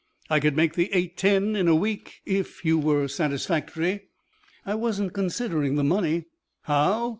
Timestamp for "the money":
5.75-6.25